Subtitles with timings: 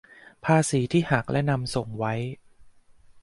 [0.45, 2.13] ภาษีที่หักและนำส่งไว้